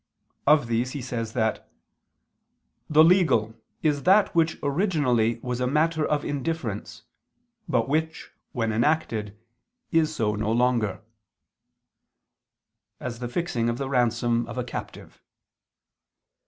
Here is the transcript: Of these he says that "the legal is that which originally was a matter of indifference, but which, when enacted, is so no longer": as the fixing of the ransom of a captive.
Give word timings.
Of 0.47 0.65
these 0.65 0.93
he 0.93 1.01
says 1.03 1.33
that 1.33 1.69
"the 2.89 3.03
legal 3.03 3.53
is 3.83 4.01
that 4.01 4.33
which 4.33 4.57
originally 4.63 5.39
was 5.43 5.59
a 5.59 5.67
matter 5.67 6.03
of 6.03 6.25
indifference, 6.25 7.03
but 7.69 7.87
which, 7.87 8.31
when 8.51 8.71
enacted, 8.71 9.37
is 9.91 10.15
so 10.15 10.33
no 10.35 10.51
longer": 10.51 11.01
as 12.99 13.19
the 13.19 13.29
fixing 13.29 13.69
of 13.69 13.77
the 13.77 13.89
ransom 13.89 14.47
of 14.47 14.57
a 14.57 14.63
captive. 14.63 15.21